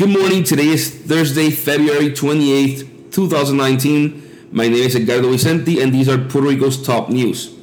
[0.00, 0.44] Good morning.
[0.44, 4.48] Today is Thursday, February 28th, 2019.
[4.50, 7.54] My name is Edgardo Vicente, and these are Puerto Rico's top news.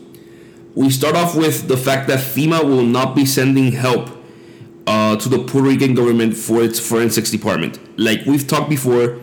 [0.75, 4.11] We start off with the fact that FEMA will not be sending help
[4.85, 7.79] uh, to the Puerto Rican government for its forensics department.
[7.99, 9.19] Like we've talked before,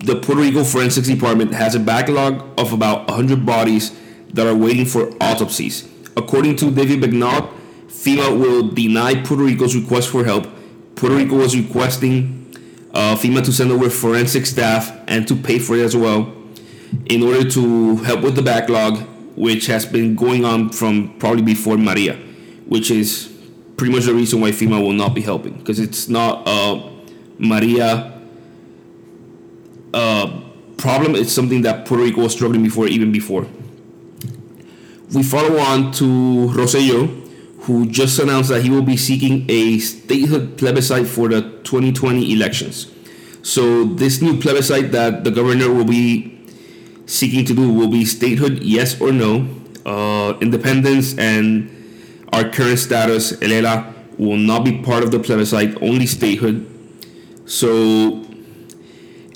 [0.00, 3.96] the Puerto Rico Forensics Department has a backlog of about 100 bodies
[4.32, 5.88] that are waiting for autopsies.
[6.16, 7.52] According to David McNaught,
[7.86, 10.48] FEMA will deny Puerto Rico's request for help.
[10.96, 12.40] Puerto Rico was requesting
[12.92, 16.32] uh, FEMA to send over forensic staff and to pay for it as well
[17.06, 18.98] in order to help with the backlog,
[19.36, 22.14] which has been going on from probably before Maria,
[22.66, 23.32] which is
[23.76, 26.90] pretty much the reason why FEMA will not be helping because it's not a
[27.38, 28.20] Maria
[29.92, 30.40] uh,
[30.76, 31.14] problem.
[31.16, 33.46] It's something that Puerto Rico was struggling before, even before.
[35.12, 36.04] We follow on to
[36.52, 37.23] Rosselló,
[37.64, 42.90] who just announced that he will be seeking a statehood plebiscite for the 2020 elections.
[43.42, 46.30] So this new plebiscite that the governor will be
[47.06, 49.48] seeking to do will be statehood, yes or no.
[49.86, 51.70] Uh, independence and
[52.32, 56.66] our current status, ELELA, will not be part of the plebiscite, only statehood.
[57.46, 58.24] So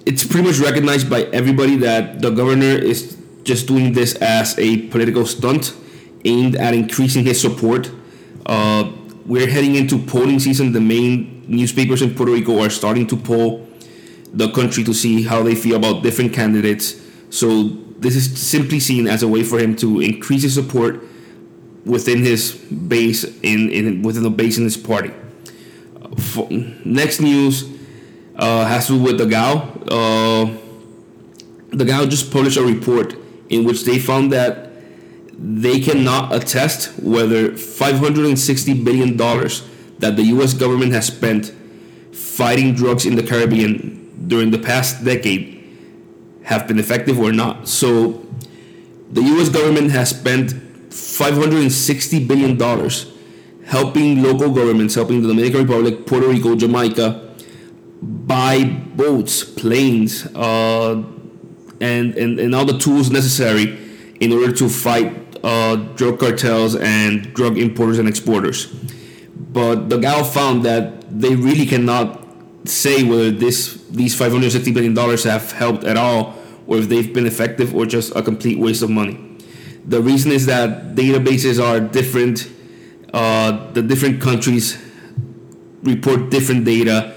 [0.07, 4.89] it's pretty much recognized by everybody that the governor is just doing this as a
[4.89, 5.75] political stunt
[6.25, 7.91] aimed at increasing his support.
[8.49, 8.91] Uh,
[9.27, 10.73] we're heading into polling season.
[10.73, 13.69] The main newspapers in Puerto Rico are starting to poll
[14.33, 17.01] the country to see how they feel about different candidates.
[17.31, 17.69] So
[17.99, 21.03] this is simply seen as a way for him to increase his support
[21.85, 25.13] within his base in, in within the base in his party.
[26.19, 27.71] For, next news
[28.37, 29.57] uh, has to do with the GAO.
[29.91, 30.57] Uh,
[31.71, 33.15] the GAO just published a report
[33.51, 34.68] in which they found that
[35.39, 39.67] they cannot attest whether 560 billion dollars
[40.01, 40.53] that the U.S.
[40.53, 41.55] government has spent
[42.13, 45.55] fighting drugs in the Caribbean during the past decade
[46.43, 47.69] have been effective or not.
[47.69, 48.27] So,
[49.11, 49.49] the U.S.
[49.49, 50.53] government has spent
[50.93, 53.13] 560 billion dollars
[53.65, 57.29] helping local governments, helping the Dominican Republic, Puerto Rico, Jamaica
[58.01, 61.03] buy boats, planes, uh,
[61.81, 63.79] and, and, and all the tools necessary
[64.21, 68.67] in order to fight uh, drug cartels and drug importers and exporters.
[68.67, 72.27] But the GAO found that they really cannot
[72.65, 76.35] say whether this these 560 billion dollars have helped at all,
[76.67, 79.19] or if they've been effective, or just a complete waste of money.
[79.87, 82.51] The reason is that databases are different.
[83.13, 84.77] Uh, the different countries
[85.83, 87.15] report different data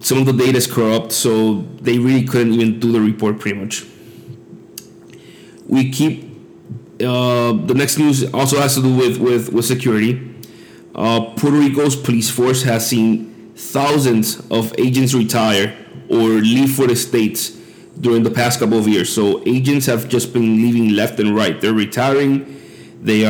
[0.00, 3.58] some of the data is corrupt, so they really couldn't even do the report pretty
[3.58, 3.84] much.
[5.66, 6.29] We keep
[7.00, 10.26] uh, the next news also has to do with with, with security.
[10.94, 15.76] Uh, Puerto Rico's police force has seen thousands of agents retire
[16.08, 17.50] or leave for the states
[18.00, 19.12] during the past couple of years.
[19.12, 21.60] So agents have just been leaving left and right.
[21.60, 22.60] They're retiring.
[23.02, 23.28] They are